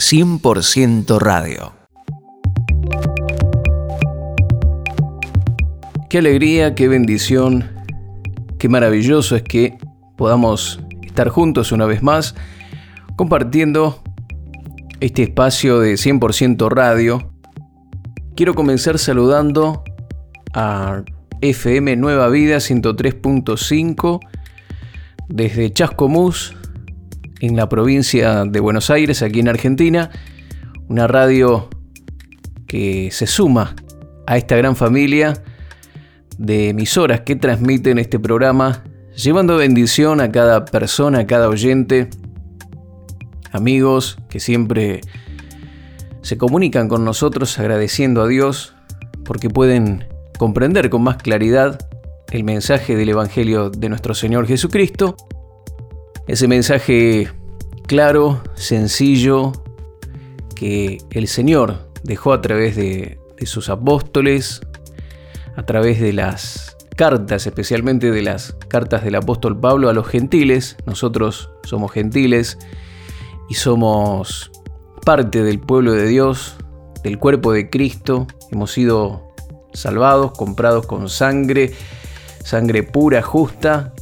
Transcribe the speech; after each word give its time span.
100% 0.00 1.18
radio. 1.18 1.72
Qué 6.10 6.18
alegría, 6.18 6.74
qué 6.74 6.88
bendición, 6.88 7.70
qué 8.58 8.68
maravilloso 8.68 9.36
es 9.36 9.42
que 9.42 9.78
podamos 10.16 10.80
estar 11.02 11.28
juntos 11.28 11.72
una 11.72 11.86
vez 11.86 12.02
más 12.02 12.34
compartiendo 13.16 14.02
este 15.00 15.22
espacio 15.22 15.80
de 15.80 15.94
100% 15.94 16.68
radio. 16.68 17.32
Quiero 18.34 18.54
comenzar 18.54 18.98
saludando 18.98 19.84
a 20.54 21.02
FM 21.40 21.96
Nueva 21.96 22.28
Vida 22.28 22.56
103.5 22.56 24.20
desde 25.28 25.72
Chascomús, 25.72 26.56
en 27.46 27.56
la 27.56 27.68
provincia 27.68 28.44
de 28.44 28.60
Buenos 28.60 28.90
Aires, 28.90 29.22
aquí 29.22 29.40
en 29.40 29.48
Argentina. 29.48 30.10
Una 30.88 31.06
radio 31.06 31.68
que 32.66 33.10
se 33.12 33.26
suma 33.26 33.74
a 34.26 34.38
esta 34.38 34.56
gran 34.56 34.76
familia 34.76 35.34
de 36.38 36.70
emisoras 36.70 37.20
que 37.20 37.36
transmiten 37.36 37.98
este 37.98 38.18
programa, 38.18 38.82
llevando 39.14 39.56
bendición 39.56 40.20
a 40.20 40.32
cada 40.32 40.64
persona, 40.64 41.20
a 41.20 41.26
cada 41.26 41.48
oyente, 41.48 42.08
amigos 43.52 44.16
que 44.30 44.40
siempre 44.40 45.02
se 46.22 46.38
comunican 46.38 46.88
con 46.88 47.04
nosotros 47.04 47.58
agradeciendo 47.58 48.22
a 48.22 48.26
Dios 48.26 48.74
porque 49.24 49.50
pueden 49.50 50.08
comprender 50.38 50.88
con 50.88 51.02
más 51.02 51.18
claridad 51.18 51.78
el 52.32 52.42
mensaje 52.42 52.96
del 52.96 53.10
Evangelio 53.10 53.68
de 53.70 53.88
nuestro 53.90 54.14
Señor 54.14 54.46
Jesucristo 54.46 55.16
ese 56.26 56.48
mensaje 56.48 57.30
claro, 57.86 58.42
sencillo, 58.54 59.52
que 60.54 60.98
el 61.10 61.28
Señor 61.28 61.90
dejó 62.02 62.32
a 62.32 62.40
través 62.40 62.76
de, 62.76 63.18
sus 63.44 63.68
apóstoles, 63.68 64.62
a 65.54 65.66
través 65.66 66.00
de 66.00 66.14
las 66.14 66.78
cartas, 66.96 67.46
especialmente 67.46 68.10
de 68.10 68.22
las 68.22 68.56
cartas 68.68 69.04
del 69.04 69.16
apóstol 69.16 69.60
Pablo 69.60 69.90
a 69.90 69.92
los 69.92 70.06
gentiles. 70.06 70.78
Nosotros 70.86 71.50
somos 71.62 71.92
gentiles 71.92 72.56
y 73.50 73.54
somos 73.54 74.50
parte 75.04 75.42
del 75.42 75.60
pueblo 75.60 75.92
de 75.92 76.06
Dios, 76.06 76.56
del 77.02 77.18
cuerpo 77.18 77.52
de 77.52 77.68
Cristo. 77.68 78.26
Hemos 78.50 78.72
sido 78.72 79.34
salvados, 79.74 80.32
comprados 80.32 80.86
con 80.86 81.10
sangre, 81.10 81.74
sangre 82.42 82.82
pura, 82.82 83.20
justa. 83.20 83.92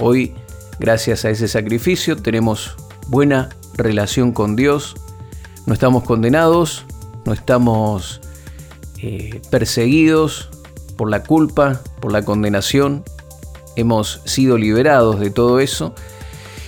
Hoy 0.00 0.34
Gracias 0.78 1.24
a 1.24 1.30
ese 1.30 1.48
sacrificio 1.48 2.16
tenemos 2.16 2.76
buena 3.08 3.48
relación 3.74 4.32
con 4.32 4.54
Dios, 4.54 4.94
no 5.66 5.74
estamos 5.74 6.04
condenados, 6.04 6.84
no 7.24 7.32
estamos 7.32 8.20
eh, 8.98 9.40
perseguidos 9.50 10.50
por 10.96 11.10
la 11.10 11.24
culpa, 11.24 11.80
por 12.00 12.12
la 12.12 12.24
condenación, 12.24 13.02
hemos 13.76 14.20
sido 14.24 14.56
liberados 14.56 15.20
de 15.20 15.30
todo 15.30 15.60
eso. 15.60 15.94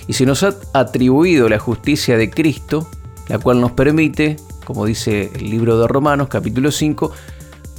Y 0.07 0.13
se 0.13 0.25
nos 0.25 0.43
ha 0.43 0.55
atribuido 0.73 1.47
la 1.47 1.59
justicia 1.59 2.17
de 2.17 2.29
Cristo, 2.29 2.87
la 3.27 3.39
cual 3.39 3.61
nos 3.61 3.71
permite, 3.71 4.37
como 4.65 4.85
dice 4.85 5.31
el 5.35 5.49
libro 5.49 5.79
de 5.79 5.87
Romanos 5.87 6.27
capítulo 6.29 6.71
5, 6.71 7.11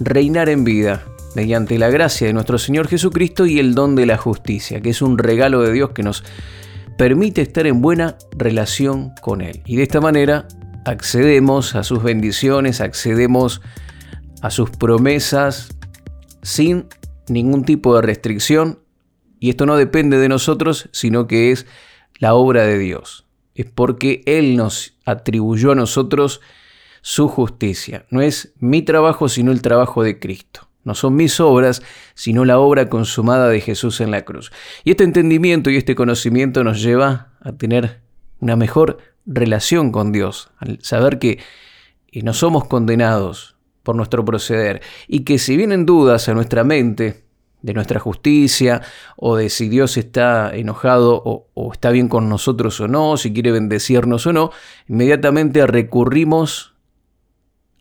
reinar 0.00 0.48
en 0.48 0.64
vida 0.64 1.04
mediante 1.34 1.78
la 1.78 1.90
gracia 1.90 2.26
de 2.26 2.32
nuestro 2.32 2.58
Señor 2.58 2.88
Jesucristo 2.88 3.46
y 3.46 3.58
el 3.58 3.74
don 3.74 3.94
de 3.96 4.06
la 4.06 4.18
justicia, 4.18 4.80
que 4.80 4.90
es 4.90 5.02
un 5.02 5.18
regalo 5.18 5.62
de 5.62 5.72
Dios 5.72 5.90
que 5.90 6.02
nos 6.02 6.24
permite 6.98 7.42
estar 7.42 7.66
en 7.66 7.80
buena 7.80 8.16
relación 8.36 9.12
con 9.20 9.40
Él. 9.40 9.62
Y 9.66 9.76
de 9.76 9.82
esta 9.84 10.00
manera 10.00 10.46
accedemos 10.84 11.74
a 11.74 11.84
sus 11.84 12.02
bendiciones, 12.02 12.80
accedemos 12.80 13.60
a 14.42 14.50
sus 14.50 14.70
promesas 14.70 15.76
sin 16.42 16.86
ningún 17.28 17.64
tipo 17.64 17.94
de 17.94 18.02
restricción. 18.02 18.80
Y 19.38 19.50
esto 19.50 19.66
no 19.66 19.76
depende 19.76 20.18
de 20.18 20.28
nosotros, 20.28 20.88
sino 20.92 21.26
que 21.26 21.52
es 21.52 21.66
la 22.18 22.34
obra 22.34 22.64
de 22.64 22.78
Dios. 22.78 23.26
Es 23.54 23.66
porque 23.66 24.22
Él 24.26 24.56
nos 24.56 24.96
atribuyó 25.04 25.72
a 25.72 25.76
nosotros 25.76 26.40
su 27.00 27.28
justicia. 27.28 28.06
No 28.10 28.22
es 28.22 28.52
mi 28.58 28.82
trabajo, 28.82 29.28
sino 29.28 29.50
el 29.52 29.62
trabajo 29.62 30.02
de 30.02 30.18
Cristo. 30.18 30.68
No 30.84 30.94
son 30.94 31.14
mis 31.14 31.38
obras, 31.40 31.82
sino 32.14 32.44
la 32.44 32.58
obra 32.58 32.88
consumada 32.88 33.48
de 33.48 33.60
Jesús 33.60 34.00
en 34.00 34.10
la 34.10 34.22
cruz. 34.22 34.52
Y 34.84 34.90
este 34.90 35.04
entendimiento 35.04 35.70
y 35.70 35.76
este 35.76 35.94
conocimiento 35.94 36.64
nos 36.64 36.82
lleva 36.82 37.32
a 37.40 37.52
tener 37.52 38.00
una 38.40 38.56
mejor 38.56 38.98
relación 39.24 39.92
con 39.92 40.10
Dios, 40.10 40.50
al 40.58 40.78
saber 40.82 41.18
que 41.18 41.38
no 42.22 42.34
somos 42.34 42.64
condenados 42.64 43.56
por 43.82 43.94
nuestro 43.94 44.24
proceder 44.24 44.82
y 45.06 45.20
que 45.20 45.38
si 45.38 45.56
vienen 45.56 45.86
dudas 45.86 46.28
a 46.28 46.34
nuestra 46.34 46.64
mente 46.64 47.24
de 47.62 47.74
nuestra 47.74 48.00
justicia 48.00 48.82
o 49.16 49.36
de 49.36 49.48
si 49.48 49.68
Dios 49.68 49.96
está 49.96 50.54
enojado 50.54 51.22
o, 51.24 51.48
o 51.54 51.72
está 51.72 51.90
bien 51.90 52.08
con 52.08 52.28
nosotros 52.28 52.80
o 52.80 52.88
no, 52.88 53.16
si 53.16 53.32
quiere 53.32 53.52
bendecirnos 53.52 54.26
o 54.26 54.32
no, 54.32 54.50
inmediatamente 54.88 55.64
recurrimos 55.68 56.74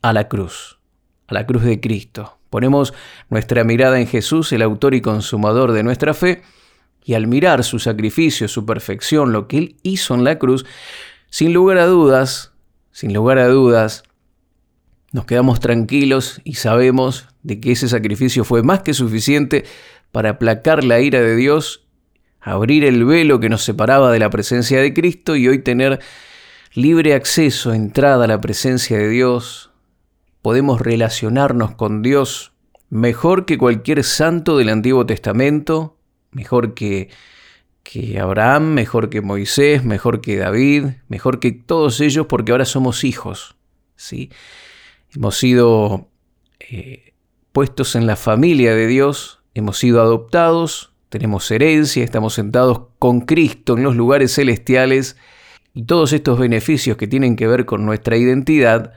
a 0.03 0.13
la 0.13 0.27
cruz, 0.27 0.79
a 1.27 1.33
la 1.33 1.47
cruz 1.47 1.63
de 1.63 1.79
Cristo 1.79 2.40
Ponemos 2.51 2.93
nuestra 3.29 3.63
mirada 3.63 3.99
en 3.99 4.07
Jesús, 4.07 4.51
el 4.51 4.61
autor 4.61 4.93
y 4.93 4.99
consumador 4.99 5.71
de 5.71 5.83
nuestra 5.83 6.13
fe, 6.13 6.41
y 7.01 7.13
al 7.13 7.25
mirar 7.25 7.63
su 7.63 7.79
sacrificio, 7.79 8.49
su 8.49 8.65
perfección, 8.65 9.31
lo 9.31 9.47
que 9.47 9.57
Él 9.57 9.75
hizo 9.83 10.13
en 10.13 10.25
la 10.25 10.37
cruz, 10.37 10.65
sin 11.29 11.53
lugar 11.53 11.77
a 11.77 11.85
dudas, 11.85 12.51
sin 12.91 13.13
lugar 13.13 13.39
a 13.39 13.47
dudas, 13.47 14.03
nos 15.13 15.23
quedamos 15.25 15.61
tranquilos 15.61 16.41
y 16.43 16.55
sabemos 16.55 17.29
de 17.41 17.61
que 17.61 17.71
ese 17.71 17.87
sacrificio 17.87 18.43
fue 18.43 18.63
más 18.63 18.81
que 18.81 18.93
suficiente 18.93 19.63
para 20.11 20.31
aplacar 20.31 20.83
la 20.83 20.99
ira 20.99 21.21
de 21.21 21.37
Dios, 21.37 21.85
abrir 22.41 22.83
el 22.83 23.05
velo 23.05 23.39
que 23.39 23.47
nos 23.47 23.63
separaba 23.63 24.11
de 24.11 24.19
la 24.19 24.29
presencia 24.29 24.81
de 24.81 24.93
Cristo 24.93 25.37
y 25.37 25.47
hoy 25.47 25.59
tener 25.59 26.01
libre 26.73 27.13
acceso, 27.13 27.73
entrada 27.73 28.25
a 28.25 28.27
la 28.27 28.41
presencia 28.41 28.97
de 28.97 29.07
Dios, 29.07 29.70
podemos 30.41 30.81
relacionarnos 30.81 31.75
con 31.75 32.01
Dios 32.01 32.51
mejor 32.91 33.45
que 33.45 33.57
cualquier 33.57 34.03
santo 34.03 34.57
del 34.57 34.69
Antiguo 34.69 35.05
Testamento, 35.07 35.97
mejor 36.31 36.75
que, 36.75 37.09
que 37.83 38.19
Abraham, 38.19 38.73
mejor 38.73 39.09
que 39.09 39.21
Moisés, 39.21 39.83
mejor 39.83 40.21
que 40.21 40.37
David, 40.37 40.85
mejor 41.07 41.39
que 41.39 41.53
todos 41.53 42.01
ellos, 42.01 42.27
porque 42.27 42.51
ahora 42.51 42.65
somos 42.65 43.03
hijos. 43.03 43.55
¿sí? 43.95 44.29
Hemos 45.15 45.37
sido 45.37 46.09
eh, 46.59 47.13
puestos 47.53 47.95
en 47.95 48.05
la 48.05 48.17
familia 48.17 48.75
de 48.75 48.87
Dios, 48.87 49.39
hemos 49.53 49.77
sido 49.77 50.01
adoptados, 50.01 50.91
tenemos 51.09 51.49
herencia, 51.49 52.03
estamos 52.03 52.33
sentados 52.33 52.81
con 52.99 53.21
Cristo 53.21 53.77
en 53.77 53.83
los 53.83 53.95
lugares 53.95 54.35
celestiales 54.35 55.15
y 55.73 55.83
todos 55.83 56.11
estos 56.11 56.37
beneficios 56.37 56.97
que 56.97 57.07
tienen 57.07 57.37
que 57.37 57.47
ver 57.47 57.65
con 57.65 57.85
nuestra 57.85 58.17
identidad 58.17 58.93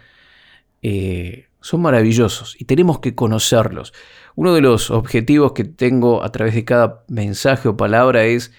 eh, 0.86 1.46
son 1.62 1.80
maravillosos 1.80 2.60
y 2.60 2.66
tenemos 2.66 2.98
que 2.98 3.14
conocerlos. 3.14 3.94
Uno 4.34 4.52
de 4.52 4.60
los 4.60 4.90
objetivos 4.90 5.52
que 5.52 5.64
tengo 5.64 6.22
a 6.22 6.30
través 6.30 6.54
de 6.54 6.66
cada 6.66 7.04
mensaje 7.08 7.68
o 7.68 7.76
palabra 7.78 8.26
es 8.26 8.52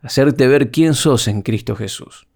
hacerte 0.00 0.46
ver 0.46 0.70
quién 0.70 0.94
sos 0.94 1.26
en 1.26 1.42
Cristo 1.42 1.74
Jesús. 1.74 2.28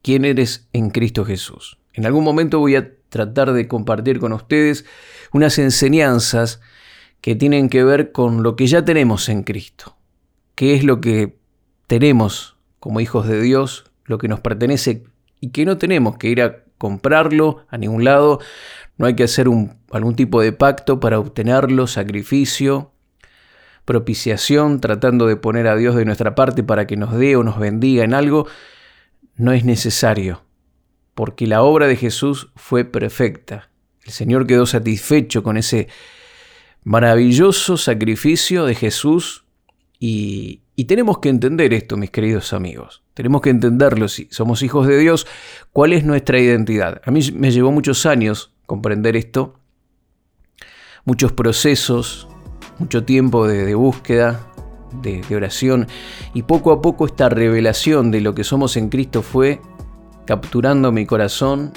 ¿Quién 0.00 0.24
eres 0.24 0.66
en 0.72 0.88
Cristo 0.88 1.26
Jesús? 1.26 1.76
En 1.92 2.06
algún 2.06 2.24
momento 2.24 2.58
voy 2.58 2.76
a 2.76 2.90
tratar 3.10 3.52
de 3.52 3.68
compartir 3.68 4.18
con 4.18 4.32
ustedes 4.32 4.86
unas 5.30 5.58
enseñanzas 5.58 6.62
que 7.20 7.34
tienen 7.34 7.68
que 7.68 7.84
ver 7.84 8.12
con 8.12 8.42
lo 8.42 8.56
que 8.56 8.66
ya 8.66 8.82
tenemos 8.82 9.28
en 9.28 9.42
Cristo. 9.42 9.94
¿Qué 10.54 10.74
es 10.74 10.84
lo 10.84 11.02
que 11.02 11.36
tenemos 11.86 12.56
como 12.80 13.00
hijos 13.00 13.28
de 13.28 13.42
Dios, 13.42 13.84
lo 14.06 14.16
que 14.16 14.28
nos 14.28 14.40
pertenece 14.40 15.04
y 15.38 15.50
que 15.50 15.66
no 15.66 15.76
tenemos 15.76 16.16
que 16.16 16.28
ir 16.28 16.40
a 16.40 16.63
comprarlo 16.84 17.64
a 17.70 17.78
ningún 17.78 18.04
lado, 18.04 18.40
no 18.98 19.06
hay 19.06 19.16
que 19.16 19.24
hacer 19.24 19.46
algún 19.90 20.16
tipo 20.16 20.42
de 20.42 20.52
pacto 20.52 21.00
para 21.00 21.18
obtenerlo, 21.18 21.86
sacrificio, 21.86 22.92
propiciación, 23.86 24.82
tratando 24.82 25.26
de 25.26 25.36
poner 25.36 25.66
a 25.66 25.76
Dios 25.76 25.96
de 25.96 26.04
nuestra 26.04 26.34
parte 26.34 26.62
para 26.62 26.86
que 26.86 26.98
nos 26.98 27.14
dé 27.16 27.36
o 27.36 27.42
nos 27.42 27.58
bendiga 27.58 28.04
en 28.04 28.12
algo, 28.12 28.46
no 29.34 29.52
es 29.52 29.64
necesario, 29.64 30.44
porque 31.14 31.46
la 31.46 31.62
obra 31.62 31.86
de 31.86 31.96
Jesús 31.96 32.50
fue 32.54 32.84
perfecta. 32.84 33.70
El 34.04 34.12
Señor 34.12 34.46
quedó 34.46 34.66
satisfecho 34.66 35.42
con 35.42 35.56
ese 35.56 35.88
maravilloso 36.82 37.78
sacrificio 37.78 38.66
de 38.66 38.74
Jesús 38.74 39.46
y, 39.98 40.60
y 40.76 40.84
tenemos 40.84 41.20
que 41.20 41.30
entender 41.30 41.72
esto, 41.72 41.96
mis 41.96 42.10
queridos 42.10 42.52
amigos. 42.52 43.03
Tenemos 43.14 43.40
que 43.40 43.50
entenderlo 43.50 44.08
si 44.08 44.28
somos 44.30 44.62
hijos 44.62 44.86
de 44.86 44.98
Dios, 44.98 45.26
cuál 45.72 45.92
es 45.92 46.04
nuestra 46.04 46.38
identidad. 46.38 47.00
A 47.04 47.10
mí 47.10 47.20
me 47.32 47.50
llevó 47.50 47.70
muchos 47.70 48.06
años 48.06 48.52
comprender 48.66 49.16
esto, 49.16 49.54
muchos 51.04 51.32
procesos, 51.32 52.28
mucho 52.78 53.04
tiempo 53.04 53.46
de, 53.46 53.74
búsqueda, 53.74 54.40
de, 55.00 55.22
oración, 55.34 55.86
y 56.34 56.42
poco 56.42 56.72
a 56.72 56.82
poco 56.82 57.06
esta 57.06 57.28
revelación 57.28 58.10
de 58.10 58.20
lo 58.20 58.34
que 58.34 58.44
somos 58.44 58.76
en 58.76 58.88
Cristo 58.88 59.22
fue 59.22 59.60
capturando 60.26 60.90
mi 60.90 61.06
corazón 61.06 61.72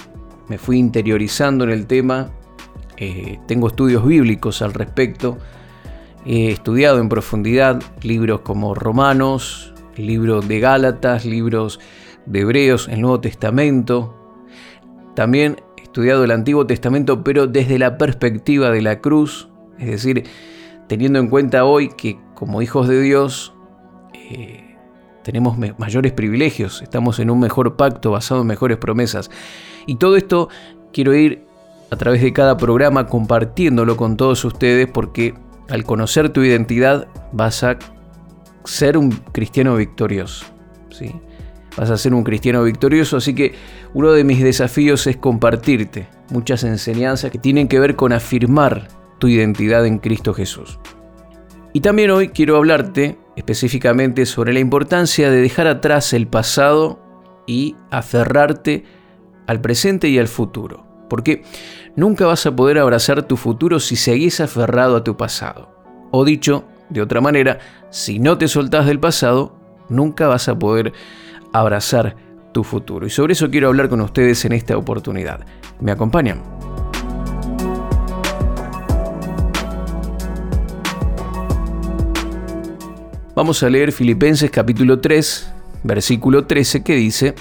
me 0.48 0.57
fui 0.57 0.78
interiorizando 0.78 1.63
en 1.66 1.72
el 1.72 1.88
tema, 1.88 2.30
eh, 2.98 3.39
tengo 3.48 3.68
estudios 3.68 4.06
bíblicos 4.06 4.62
al 4.62 4.74
respecto, 4.74 5.38
he 6.25 6.51
estudiado 6.51 7.00
en 7.00 7.10
profundidad 7.10 7.81
libros 8.01 8.42
como 8.42 8.74
Romanos, 8.74 9.74
libros 9.97 10.47
de 10.47 10.59
Gálatas, 10.59 11.25
libros 11.25 11.79
de 12.25 12.41
Hebreos, 12.41 12.88
el 12.89 13.01
Nuevo 13.01 13.19
Testamento, 13.21 14.17
también 15.15 15.57
he 15.77 15.81
estudiado 15.81 16.23
el 16.23 16.31
Antiguo 16.31 16.67
Testamento, 16.67 17.23
pero 17.23 17.47
desde 17.47 17.79
la 17.79 17.97
perspectiva 17.97 18.69
de 18.69 18.83
la 18.83 18.99
cruz, 18.99 19.49
es 19.79 19.88
decir, 19.88 20.25
teniendo 20.88 21.17
en 21.17 21.27
cuenta 21.27 21.65
hoy 21.65 21.89
que 21.89 22.19
como 22.35 22.61
hijos 22.61 22.88
de 22.88 23.01
Dios 23.01 23.53
eh, 24.13 24.75
tenemos 25.23 25.57
mayores 25.57 26.13
privilegios, 26.13 26.81
estamos 26.81 27.19
en 27.19 27.31
un 27.31 27.39
mejor 27.39 27.75
pacto 27.77 28.11
basado 28.11 28.41
en 28.41 28.47
mejores 28.47 28.77
promesas. 28.77 29.31
Y 29.88 29.95
todo 29.95 30.17
esto 30.17 30.50
quiero 30.93 31.15
ir 31.15 31.47
a 31.89 31.95
través 31.95 32.21
de 32.21 32.31
cada 32.31 32.57
programa 32.57 33.07
compartiéndolo 33.07 33.97
con 33.97 34.17
todos 34.17 34.45
ustedes 34.45 34.88
porque 34.88 35.33
al 35.67 35.83
conocer 35.83 36.29
tu 36.29 36.43
identidad 36.43 37.07
vas 37.31 37.63
a 37.63 37.79
ser 38.67 38.97
un 38.97 39.11
cristiano 39.11 39.75
victorioso. 39.75 40.45
¿sí? 40.89 41.11
Vas 41.77 41.89
a 41.89 41.97
ser 41.97 42.13
un 42.13 42.23
cristiano 42.23 42.63
victorioso, 42.63 43.17
así 43.17 43.33
que 43.33 43.53
uno 43.93 44.11
de 44.11 44.23
mis 44.23 44.43
desafíos 44.43 45.07
es 45.07 45.17
compartirte 45.17 46.07
muchas 46.29 46.63
enseñanzas 46.63 47.31
que 47.31 47.37
tienen 47.37 47.67
que 47.67 47.79
ver 47.79 47.95
con 47.95 48.13
afirmar 48.13 48.87
tu 49.19 49.27
identidad 49.27 49.85
en 49.85 49.99
Cristo 49.99 50.33
Jesús. 50.33 50.79
Y 51.73 51.81
también 51.81 52.11
hoy 52.11 52.29
quiero 52.29 52.57
hablarte 52.57 53.17
específicamente 53.35 54.25
sobre 54.25 54.53
la 54.53 54.59
importancia 54.59 55.29
de 55.29 55.41
dejar 55.41 55.67
atrás 55.67 56.13
el 56.13 56.27
pasado 56.27 56.99
y 57.45 57.75
aferrarte 57.91 58.83
al 59.45 59.61
presente 59.61 60.09
y 60.09 60.17
al 60.17 60.27
futuro. 60.27 60.85
Porque 61.09 61.43
nunca 61.95 62.25
vas 62.25 62.45
a 62.45 62.55
poder 62.55 62.79
abrazar 62.79 63.23
tu 63.23 63.37
futuro 63.37 63.79
si 63.79 63.95
seguís 63.95 64.41
aferrado 64.41 64.97
a 64.97 65.03
tu 65.03 65.15
pasado. 65.15 65.71
O 66.11 66.25
dicho 66.25 66.65
de 66.89 67.01
otra 67.01 67.22
manera, 67.22 67.60
si 67.89 68.19
no 68.19 68.38
te 68.38 68.48
soltás 68.48 68.86
del 68.86 69.00
pasado, 69.00 69.56
nunca 69.89 70.28
vas 70.28 70.48
a 70.48 70.57
poder 70.57 70.94
abrazar 71.54 72.16
tu 72.54 72.63
futuro. 72.63 73.06
Y 73.06 73.10
sobre 73.10 73.34
eso 73.34 73.50
quiero 73.50 73.68
hablar 73.68 73.89
con 73.89 74.01
ustedes 74.01 74.44
en 74.45 74.54
esta 74.54 74.78
oportunidad. 74.78 75.45
¿Me 75.80 75.92
acompañan? 75.92 76.42
Vamos 83.36 83.62
a 83.62 83.69
leer 83.69 83.92
Filipenses 83.92 84.50
capítulo 84.50 85.00
3, 85.00 85.54
versículo 85.84 86.48
13, 86.48 86.84
que 86.84 86.95
dice, 86.95 87.36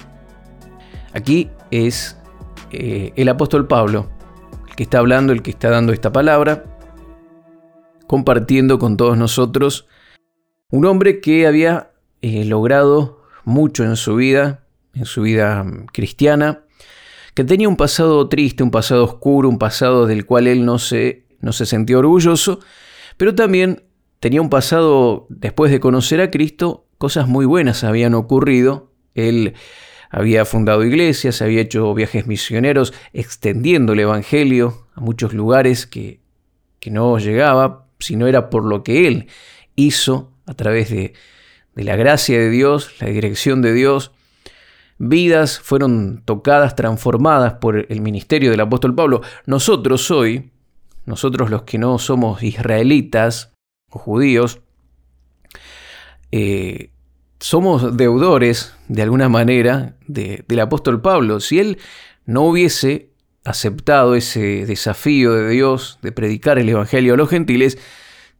aquí 1.14 1.48
es 1.70 2.18
eh, 2.70 3.12
el 3.16 3.28
apóstol 3.30 3.66
Pablo, 3.66 4.10
el 4.68 4.76
que 4.76 4.82
está 4.82 4.98
hablando, 4.98 5.32
el 5.32 5.40
que 5.40 5.52
está 5.52 5.70
dando 5.70 5.94
esta 5.94 6.12
palabra, 6.12 6.64
compartiendo 8.06 8.78
con 8.78 8.96
todos 8.96 9.16
nosotros 9.16 9.86
un 10.70 10.84
hombre 10.84 11.20
que 11.20 11.46
había 11.46 11.92
eh, 12.22 12.44
logrado 12.44 13.22
mucho 13.44 13.84
en 13.84 13.96
su 13.96 14.16
vida, 14.16 14.64
en 14.94 15.04
su 15.04 15.22
vida 15.22 15.62
mm, 15.62 15.86
cristiana, 15.92 16.64
que 17.34 17.44
tenía 17.44 17.68
un 17.68 17.76
pasado 17.76 18.28
triste, 18.28 18.62
un 18.62 18.70
pasado 18.70 19.04
oscuro, 19.04 19.48
un 19.48 19.58
pasado 19.58 20.06
del 20.06 20.26
cual 20.26 20.46
él 20.46 20.64
no 20.64 20.78
se, 20.78 21.26
no 21.40 21.52
se 21.52 21.66
sentía 21.66 21.98
orgulloso, 21.98 22.60
pero 23.16 23.34
también 23.34 23.84
tenía 24.20 24.40
un 24.40 24.50
pasado, 24.50 25.26
después 25.28 25.70
de 25.70 25.80
conocer 25.80 26.20
a 26.20 26.30
Cristo, 26.30 26.86
cosas 26.98 27.28
muy 27.28 27.46
buenas 27.46 27.84
habían 27.84 28.14
ocurrido. 28.14 28.90
Él 29.14 29.54
había 30.10 30.44
fundado 30.44 30.84
iglesias, 30.84 31.42
había 31.42 31.60
hecho 31.60 31.92
viajes 31.94 32.26
misioneros, 32.26 32.92
extendiendo 33.12 33.92
el 33.92 34.00
Evangelio 34.00 34.86
a 34.94 35.00
muchos 35.00 35.32
lugares 35.32 35.86
que, 35.86 36.20
que 36.80 36.90
no 36.90 37.18
llegaba, 37.18 37.85
si 37.98 38.16
no 38.16 38.26
era 38.26 38.50
por 38.50 38.64
lo 38.64 38.82
que 38.82 39.08
él 39.08 39.28
hizo 39.74 40.32
a 40.46 40.54
través 40.54 40.90
de, 40.90 41.14
de 41.74 41.84
la 41.84 41.96
gracia 41.96 42.38
de 42.38 42.50
Dios, 42.50 42.90
la 43.00 43.08
dirección 43.08 43.62
de 43.62 43.72
Dios. 43.72 44.12
Vidas 44.98 45.60
fueron 45.60 46.22
tocadas, 46.24 46.74
transformadas 46.74 47.54
por 47.54 47.86
el 47.90 48.00
ministerio 48.00 48.50
del 48.50 48.60
apóstol 48.60 48.94
Pablo. 48.94 49.20
Nosotros 49.44 50.10
hoy, 50.10 50.50
nosotros 51.04 51.50
los 51.50 51.62
que 51.62 51.78
no 51.78 51.98
somos 51.98 52.42
israelitas, 52.42 53.52
judíos, 53.90 54.60
eh, 56.32 56.90
somos 57.38 57.96
deudores 57.96 58.74
de 58.88 59.02
alguna 59.02 59.28
manera 59.28 59.96
del 60.06 60.60
apóstol 60.60 61.02
Pablo. 61.02 61.40
Si 61.40 61.60
él 61.60 61.78
no 62.24 62.42
hubiese 62.42 63.10
aceptado 63.46 64.14
ese 64.14 64.66
desafío 64.66 65.32
de 65.32 65.48
Dios 65.48 65.98
de 66.02 66.12
predicar 66.12 66.58
el 66.58 66.68
Evangelio 66.68 67.14
a 67.14 67.16
los 67.16 67.28
gentiles, 67.28 67.78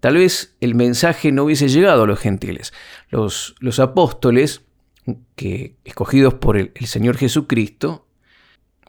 tal 0.01 0.15
vez 0.17 0.57
el 0.61 0.75
mensaje 0.75 1.33
no 1.33 1.45
hubiese 1.45 1.69
llegado 1.69 2.03
a 2.03 2.07
los 2.07 2.19
gentiles. 2.19 2.73
Los, 3.11 3.55
los 3.61 3.79
apóstoles, 3.79 4.63
que, 5.37 5.77
escogidos 5.85 6.35
por 6.35 6.57
el, 6.57 6.73
el 6.75 6.87
Señor 6.87 7.17
Jesucristo, 7.17 8.07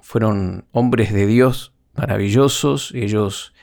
fueron 0.02 0.66
hombres 0.72 1.14
de 1.14 1.28
Dios 1.28 1.74
maravillosos, 1.94 2.92
ellos 2.96 3.54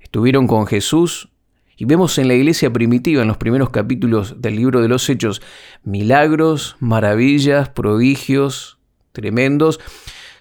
estuvieron 0.00 0.46
con 0.46 0.66
Jesús 0.66 1.30
y 1.76 1.86
vemos 1.86 2.18
en 2.18 2.28
la 2.28 2.34
iglesia 2.34 2.72
primitiva, 2.72 3.22
en 3.22 3.28
los 3.28 3.36
primeros 3.36 3.70
capítulos 3.70 4.40
del 4.40 4.56
libro 4.56 4.80
de 4.80 4.88
los 4.88 5.08
Hechos, 5.08 5.42
milagros, 5.82 6.76
maravillas, 6.78 7.68
prodigios 7.70 8.78
tremendos. 9.12 9.80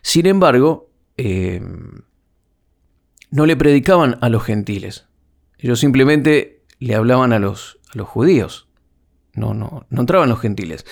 Sin 0.02 0.25
embargo, 0.25 0.90
eh, 1.18 1.62
no 3.31 3.45
le 3.45 3.56
predicaban 3.56 4.18
a 4.21 4.30
los 4.30 4.44
gentiles. 4.44 5.07
Ellos 5.57 5.80
simplemente 5.80 6.63
le 6.80 6.95
hablaban 6.95 7.33
a 7.33 7.39
los, 7.39 7.80
a 7.94 7.98
los 7.98 8.07
judíos. 8.07 8.68
No, 9.33 9.54
no, 9.54 9.86
no 9.89 10.01
entraban 10.01 10.30
los 10.30 10.39
gentiles. 10.39 10.86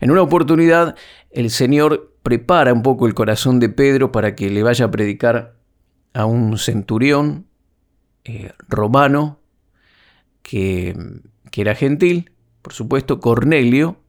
En 0.00 0.10
una 0.10 0.22
oportunidad, 0.22 0.96
el 1.30 1.50
Señor 1.50 2.14
prepara 2.22 2.72
un 2.72 2.82
poco 2.82 3.06
el 3.06 3.14
corazón 3.14 3.60
de 3.60 3.68
Pedro 3.68 4.12
para 4.12 4.34
que 4.34 4.50
le 4.50 4.62
vaya 4.62 4.86
a 4.86 4.90
predicar 4.90 5.56
a 6.12 6.26
un 6.26 6.58
centurión 6.58 7.46
eh, 8.24 8.52
romano 8.68 9.40
que, 10.42 10.94
era 11.56 11.74
gentil, 11.74 12.30
por 12.62 12.72
supuesto, 12.72 13.18
Cornelio, 13.18 14.00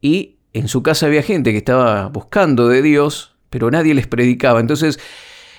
y 0.00 0.36
en 0.52 0.68
su 0.68 0.82
casa 0.82 1.06
había 1.06 1.22
gente 1.22 1.50
que 1.50 1.58
estaba 1.58 2.08
buscando 2.08 2.68
de 2.68 2.82
Dios, 2.82 3.37
pero 3.50 3.70
nadie 3.70 3.94
les 3.94 4.06
predicaba. 4.06 4.60
Entonces 4.60 4.98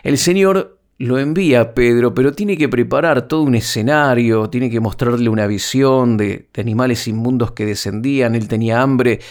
el 0.03 0.17
Señor 0.17 0.79
lo 0.99 1.17
envía 1.17 1.61
a 1.61 1.73
Pedro, 1.73 2.13
pero 2.13 2.33
tiene 2.33 2.57
que 2.57 2.67
preparar 2.67 3.27
todo 3.27 3.43
un 3.43 3.55
escenario, 3.55 4.49
tiene 4.49 4.69
que 4.69 4.81
mostrarle 4.81 5.29
una 5.29 5.47
visión 5.47 6.17
de, 6.17 6.49
animales 6.57 7.07
inmundos 7.07 7.53
que 7.53 7.65
descendían, 7.65 8.35
él 8.35 8.49
tenía 8.49 8.81
hambre, 8.81 9.21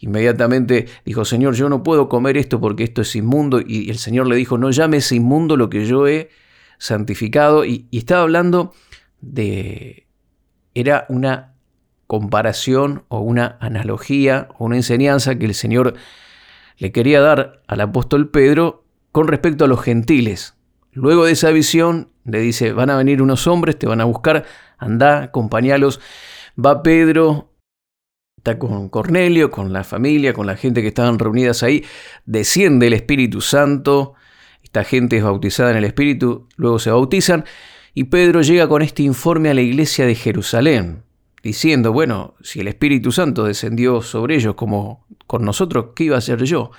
inmediatamente 0.00 0.86
dijo, 1.04 1.26
Señor, 1.26 1.54
yo 1.54 1.68
no 1.68 1.82
puedo 1.82 2.08
comer 2.08 2.38
esto 2.38 2.60
porque 2.60 2.84
esto 2.84 3.02
es 3.02 3.14
inmundo, 3.14 3.60
y 3.60 3.90
el 3.90 3.98
Señor 3.98 4.26
le 4.26 4.36
dijo, 4.36 4.56
no 4.56 4.70
llames 4.70 5.12
inmundo 5.12 5.58
lo 5.58 5.68
que 5.68 5.84
yo 5.84 6.08
he 6.08 6.30
santificado, 6.78 7.66
y 7.66 7.86
estaba 7.92 8.22
hablando 8.22 8.72
de, 9.20 10.06
era 10.74 11.04
una 11.10 11.52
comparación 12.06 13.04
o 13.08 13.20
una 13.20 13.58
analogía 13.60 14.48
o 14.56 14.64
una 14.64 14.76
enseñanza 14.76 15.38
que 15.38 15.44
el 15.44 15.54
Señor 15.54 15.94
le 16.78 16.92
quería 16.92 17.20
dar 17.20 17.62
al 17.66 17.80
apóstol 17.80 18.30
Pedro 18.30 18.84
con 19.12 19.28
respecto 19.28 19.64
a 19.64 19.68
los 19.68 19.82
gentiles. 19.82 20.54
Luego 20.92 21.26
de 21.26 21.32
esa 21.32 21.50
visión 21.50 22.10
le 22.24 22.40
dice, 22.40 22.72
van 22.72 22.90
a 22.90 22.96
venir 22.96 23.20
unos 23.20 23.46
hombres, 23.46 23.78
te 23.78 23.86
van 23.86 24.00
a 24.00 24.04
buscar, 24.04 24.44
anda, 24.78 25.24
acompañalos. 25.24 26.00
Va 26.58 26.82
Pedro, 26.82 27.52
está 28.36 28.58
con 28.58 28.88
Cornelio, 28.88 29.50
con 29.50 29.72
la 29.72 29.84
familia, 29.84 30.32
con 30.32 30.46
la 30.46 30.56
gente 30.56 30.80
que 30.80 30.88
estaban 30.88 31.18
reunidas 31.18 31.62
ahí, 31.62 31.84
desciende 32.24 32.86
el 32.86 32.92
Espíritu 32.92 33.40
Santo, 33.40 34.14
esta 34.62 34.84
gente 34.84 35.16
es 35.16 35.24
bautizada 35.24 35.70
en 35.70 35.78
el 35.78 35.84
Espíritu, 35.84 36.48
luego 36.56 36.78
se 36.78 36.90
bautizan 36.90 37.44
y 37.94 38.04
Pedro 38.04 38.42
llega 38.42 38.68
con 38.68 38.82
este 38.82 39.02
informe 39.02 39.50
a 39.50 39.54
la 39.54 39.60
iglesia 39.60 40.06
de 40.06 40.14
Jerusalén, 40.14 41.02
diciendo, 41.42 41.92
bueno, 41.92 42.34
si 42.42 42.60
el 42.60 42.68
Espíritu 42.68 43.10
Santo 43.10 43.44
descendió 43.44 44.02
sobre 44.02 44.36
ellos 44.36 44.54
como 44.54 45.06
con 45.28 45.44
nosotros, 45.44 45.90
¿qué 45.94 46.04
iba 46.04 46.16
a 46.16 46.18
hacer 46.18 46.42
yo? 46.42 46.72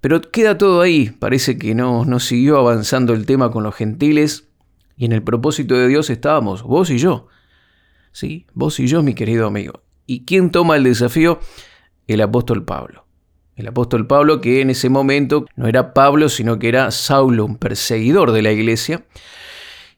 Pero 0.00 0.20
queda 0.20 0.56
todo 0.56 0.80
ahí, 0.80 1.10
parece 1.10 1.58
que 1.58 1.74
no, 1.74 2.04
no 2.04 2.20
siguió 2.20 2.58
avanzando 2.58 3.12
el 3.12 3.26
tema 3.26 3.50
con 3.50 3.64
los 3.64 3.74
gentiles 3.74 4.48
y 4.96 5.06
en 5.06 5.12
el 5.12 5.24
propósito 5.24 5.74
de 5.74 5.88
Dios 5.88 6.08
estábamos, 6.10 6.62
vos 6.62 6.90
y 6.90 6.98
yo. 6.98 7.26
¿Sí? 8.12 8.46
Vos 8.54 8.78
y 8.78 8.86
yo, 8.86 9.02
mi 9.02 9.14
querido 9.14 9.46
amigo. 9.46 9.82
¿Y 10.06 10.24
quién 10.24 10.50
toma 10.50 10.76
el 10.76 10.84
desafío? 10.84 11.40
El 12.06 12.20
apóstol 12.20 12.64
Pablo. 12.64 13.06
El 13.56 13.68
apóstol 13.68 14.06
Pablo 14.06 14.40
que 14.40 14.60
en 14.60 14.70
ese 14.70 14.88
momento 14.88 15.46
no 15.56 15.68
era 15.68 15.92
Pablo, 15.92 16.28
sino 16.28 16.58
que 16.58 16.68
era 16.68 16.90
Saulo, 16.90 17.44
un 17.44 17.56
perseguidor 17.56 18.32
de 18.32 18.42
la 18.42 18.52
iglesia, 18.52 19.04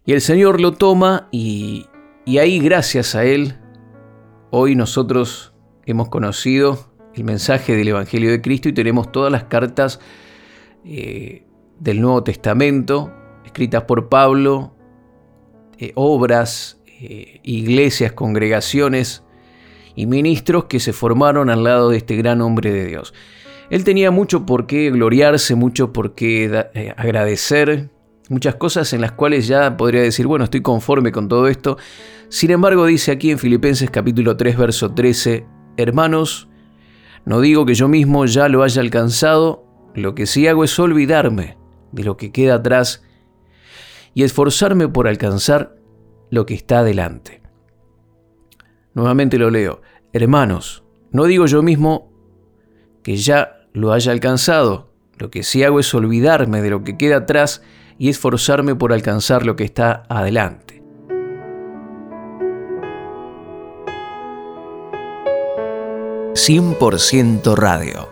y 0.04 0.12
el 0.12 0.20
Señor 0.20 0.60
lo 0.60 0.72
toma 0.72 1.28
y, 1.30 1.86
ahí 2.26 2.58
gracias 2.58 3.14
a 3.14 3.24
Él, 3.24 3.56
hoy 4.50 4.74
nosotros 4.74 5.52
hemos 5.86 6.08
conocido 6.08 6.91
el 7.14 7.24
mensaje 7.24 7.76
del 7.76 7.88
Evangelio 7.88 8.30
de 8.30 8.40
Cristo 8.40 8.68
y 8.68 8.72
tenemos 8.72 9.12
todas 9.12 9.30
las 9.30 9.44
cartas 9.44 10.00
eh, 10.84 11.44
del 11.78 12.00
Nuevo 12.00 12.22
Testamento, 12.22 13.12
escritas 13.44 13.84
por 13.84 14.08
Pablo, 14.08 14.74
eh, 15.78 15.92
obras, 15.94 16.80
eh, 16.86 17.40
iglesias, 17.42 18.12
congregaciones 18.12 19.24
y 19.94 20.06
ministros 20.06 20.64
que 20.64 20.80
se 20.80 20.92
formaron 20.92 21.50
al 21.50 21.64
lado 21.64 21.90
de 21.90 21.98
este 21.98 22.16
gran 22.16 22.40
hombre 22.40 22.72
de 22.72 22.86
Dios. 22.86 23.12
Él 23.68 23.84
tenía 23.84 24.10
mucho 24.10 24.46
por 24.46 24.66
qué 24.66 24.90
gloriarse, 24.90 25.54
mucho 25.54 25.92
por 25.92 26.14
qué 26.14 26.94
agradecer, 26.96 27.90
muchas 28.28 28.56
cosas 28.56 28.92
en 28.92 29.00
las 29.00 29.12
cuales 29.12 29.46
ya 29.46 29.76
podría 29.76 30.02
decir, 30.02 30.26
bueno, 30.26 30.44
estoy 30.44 30.60
conforme 30.60 31.10
con 31.10 31.28
todo 31.28 31.48
esto. 31.48 31.78
Sin 32.28 32.50
embargo, 32.50 32.86
dice 32.86 33.12
aquí 33.12 33.30
en 33.30 33.38
Filipenses 33.38 33.90
capítulo 33.90 34.36
3, 34.36 34.56
verso 34.56 34.92
13, 34.92 35.46
hermanos, 35.76 36.48
no 37.24 37.40
digo 37.40 37.64
que 37.64 37.74
yo 37.74 37.88
mismo 37.88 38.26
ya 38.26 38.48
lo 38.48 38.62
haya 38.62 38.80
alcanzado, 38.80 39.64
lo 39.94 40.14
que 40.14 40.26
sí 40.26 40.46
hago 40.46 40.64
es 40.64 40.78
olvidarme 40.78 41.56
de 41.92 42.04
lo 42.04 42.16
que 42.16 42.32
queda 42.32 42.56
atrás 42.56 43.04
y 44.14 44.24
esforzarme 44.24 44.88
por 44.88 45.06
alcanzar 45.08 45.76
lo 46.30 46.46
que 46.46 46.54
está 46.54 46.80
adelante. 46.80 47.42
Nuevamente 48.94 49.38
lo 49.38 49.50
leo. 49.50 49.82
Hermanos, 50.12 50.84
no 51.10 51.24
digo 51.24 51.46
yo 51.46 51.62
mismo 51.62 52.12
que 53.02 53.16
ya 53.16 53.66
lo 53.72 53.92
haya 53.92 54.12
alcanzado, 54.12 54.92
lo 55.18 55.30
que 55.30 55.42
sí 55.42 55.62
hago 55.62 55.80
es 55.80 55.94
olvidarme 55.94 56.62
de 56.62 56.70
lo 56.70 56.84
que 56.84 56.96
queda 56.96 57.18
atrás 57.18 57.62
y 57.98 58.08
esforzarme 58.08 58.74
por 58.74 58.92
alcanzar 58.92 59.46
lo 59.46 59.56
que 59.56 59.64
está 59.64 60.04
adelante. 60.08 60.81
«100% 66.34 67.54
Radio». 67.56 68.08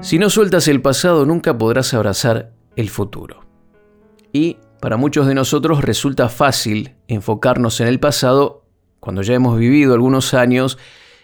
Si 0.00 0.18
no 0.18 0.28
sueltas 0.28 0.66
el 0.66 0.82
pasado, 0.82 1.24
nunca 1.24 1.56
podrás 1.56 1.94
abrazar 1.94 2.52
el 2.74 2.90
futuro. 2.90 3.44
Y 4.32 4.58
para 4.80 4.96
muchos 4.96 5.28
de 5.28 5.34
nosotros 5.34 5.82
resulta 5.82 6.28
fácil 6.28 6.96
enfocarnos 7.06 7.80
en 7.80 7.86
el 7.86 8.00
pasado 8.00 8.64
cuando 8.98 9.22
ya 9.22 9.34
hemos 9.34 9.56
vivido 9.56 9.94
algunos 9.94 10.34
años 10.34 10.78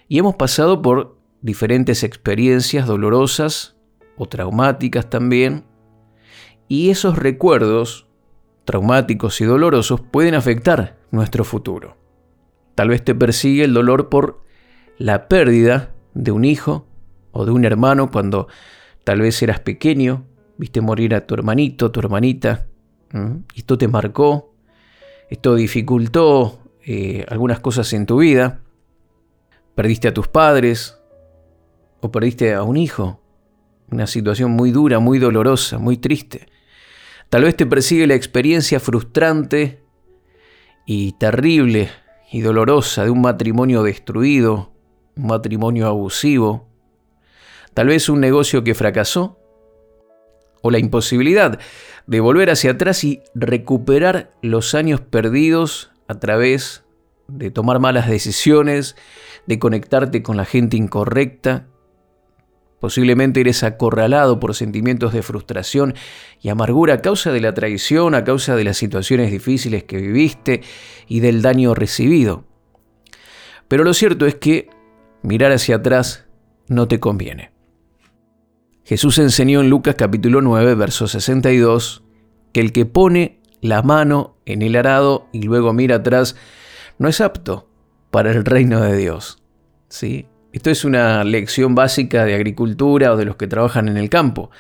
y 0.06 0.18
hemos 0.18 0.36
pasado 0.36 0.80
por 0.80 1.18
diferentes 1.40 2.04
experiencias 2.04 2.86
dolorosas 2.86 3.76
o 4.16 4.26
traumáticas 4.26 5.10
también. 5.10 5.64
Y 6.68 6.90
esos 6.90 7.18
recuerdos 7.18 8.06
traumáticos 8.64 9.40
y 9.40 9.44
dolorosos 9.44 10.00
pueden 10.00 10.36
afectar 10.36 10.96
nuestro 11.10 11.42
futuro. 11.44 12.03
Tal 12.74 12.88
vez 12.88 13.04
te 13.04 13.14
persigue 13.14 13.64
el 13.64 13.74
dolor 13.74 14.08
por 14.08 14.42
la 14.98 15.28
pérdida 15.28 15.94
de 16.14 16.32
un 16.32 16.44
hijo 16.44 16.86
o 17.32 17.44
de 17.44 17.52
un 17.52 17.64
hermano 17.64 18.10
cuando 18.10 18.48
tal 19.04 19.20
vez 19.20 19.42
eras 19.42 19.60
pequeño, 19.60 20.26
viste 20.56 20.80
morir 20.80 21.14
a 21.14 21.26
tu 21.26 21.34
hermanito, 21.34 21.90
tu 21.90 22.00
hermanita, 22.00 22.66
esto 23.54 23.78
te 23.78 23.88
marcó, 23.88 24.54
esto 25.30 25.54
dificultó 25.54 26.58
eh, 26.84 27.24
algunas 27.28 27.60
cosas 27.60 27.92
en 27.92 28.06
tu 28.06 28.18
vida, 28.18 28.60
perdiste 29.74 30.08
a 30.08 30.14
tus 30.14 30.28
padres 30.28 30.98
o 32.00 32.10
perdiste 32.10 32.54
a 32.54 32.62
un 32.62 32.76
hijo, 32.76 33.20
una 33.90 34.06
situación 34.06 34.50
muy 34.50 34.70
dura, 34.70 34.98
muy 34.98 35.18
dolorosa, 35.18 35.78
muy 35.78 35.96
triste. 35.96 36.48
Tal 37.28 37.42
vez 37.42 37.56
te 37.56 37.66
persigue 37.66 38.06
la 38.06 38.14
experiencia 38.14 38.80
frustrante 38.80 39.82
y 40.86 41.12
terrible 41.12 41.90
y 42.34 42.40
dolorosa 42.40 43.04
de 43.04 43.10
un 43.10 43.20
matrimonio 43.20 43.84
destruido, 43.84 44.72
un 45.14 45.28
matrimonio 45.28 45.86
abusivo, 45.86 46.66
tal 47.74 47.86
vez 47.86 48.08
un 48.08 48.18
negocio 48.18 48.64
que 48.64 48.74
fracasó, 48.74 49.38
o 50.60 50.72
la 50.72 50.80
imposibilidad 50.80 51.60
de 52.08 52.18
volver 52.18 52.50
hacia 52.50 52.72
atrás 52.72 53.04
y 53.04 53.22
recuperar 53.36 54.32
los 54.42 54.74
años 54.74 55.00
perdidos 55.00 55.92
a 56.08 56.18
través 56.18 56.82
de 57.28 57.52
tomar 57.52 57.78
malas 57.78 58.08
decisiones, 58.08 58.96
de 59.46 59.60
conectarte 59.60 60.24
con 60.24 60.36
la 60.36 60.44
gente 60.44 60.76
incorrecta. 60.76 61.68
Posiblemente 62.80 63.40
eres 63.40 63.62
acorralado 63.62 64.40
por 64.40 64.54
sentimientos 64.54 65.12
de 65.12 65.22
frustración 65.22 65.94
y 66.40 66.50
amargura 66.50 66.94
a 66.94 67.00
causa 67.02 67.32
de 67.32 67.40
la 67.40 67.54
traición, 67.54 68.14
a 68.14 68.24
causa 68.24 68.56
de 68.56 68.64
las 68.64 68.76
situaciones 68.76 69.30
difíciles 69.30 69.84
que 69.84 69.96
viviste 69.98 70.62
y 71.08 71.20
del 71.20 71.40
daño 71.40 71.74
recibido. 71.74 72.44
Pero 73.68 73.84
lo 73.84 73.94
cierto 73.94 74.26
es 74.26 74.34
que 74.34 74.68
mirar 75.22 75.52
hacia 75.52 75.76
atrás 75.76 76.26
no 76.68 76.86
te 76.88 77.00
conviene. 77.00 77.52
Jesús 78.84 79.18
enseñó 79.18 79.62
en 79.62 79.70
Lucas 79.70 79.94
capítulo 79.94 80.42
9, 80.42 80.74
verso 80.74 81.08
62, 81.08 82.02
que 82.52 82.60
el 82.60 82.72
que 82.72 82.84
pone 82.84 83.40
la 83.62 83.82
mano 83.82 84.36
en 84.44 84.60
el 84.60 84.76
arado 84.76 85.26
y 85.32 85.42
luego 85.42 85.72
mira 85.72 85.96
atrás 85.96 86.36
no 86.98 87.08
es 87.08 87.22
apto 87.22 87.68
para 88.10 88.30
el 88.30 88.44
reino 88.44 88.80
de 88.82 88.96
Dios. 88.96 89.42
¿Sí? 89.88 90.26
Esto 90.54 90.70
es 90.70 90.84
una 90.84 91.24
lección 91.24 91.74
básica 91.74 92.24
de 92.24 92.34
agricultura 92.34 93.12
o 93.12 93.16
de 93.16 93.26
los 93.26 93.36
que 93.36 93.46
trabajan 93.46 93.88
en 93.88 93.96
el 93.96 94.08
campo. 94.08 94.50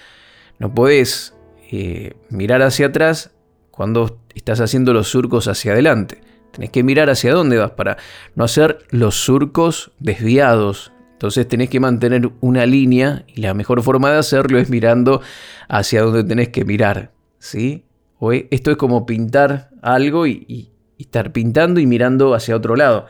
No 0.58 0.74
podés 0.74 1.34
eh, 1.70 2.14
mirar 2.28 2.60
hacia 2.62 2.88
atrás 2.88 3.30
cuando 3.70 4.20
estás 4.34 4.60
haciendo 4.60 4.92
los 4.92 5.08
surcos 5.08 5.48
hacia 5.48 5.72
adelante. 5.72 6.20
Tenés 6.52 6.70
que 6.70 6.82
mirar 6.82 7.08
hacia 7.10 7.32
dónde 7.32 7.56
vas 7.56 7.70
para 7.72 7.96
no 8.34 8.44
hacer 8.44 8.78
los 8.90 9.14
surcos 9.14 9.92
desviados 9.98 10.92
entonces 11.24 11.48
tenés 11.48 11.70
que 11.70 11.80
mantener 11.80 12.30
una 12.40 12.66
línea 12.66 13.24
y 13.26 13.40
la 13.40 13.54
mejor 13.54 13.82
forma 13.82 14.10
de 14.10 14.18
hacerlo 14.18 14.58
es 14.58 14.68
mirando 14.68 15.22
hacia 15.68 16.02
donde 16.02 16.22
tenés 16.22 16.50
que 16.50 16.66
mirar. 16.66 17.12
¿sí? 17.38 17.84
E, 18.20 18.46
esto 18.50 18.70
es 18.70 18.76
como 18.76 19.06
pintar 19.06 19.70
algo 19.80 20.26
y, 20.26 20.70
estar 20.98 21.32
pintando 21.32 21.80
y 21.80 21.86
mirando 21.86 22.34
hacia 22.34 22.54
otro 22.54 22.76
lado. 22.76 23.06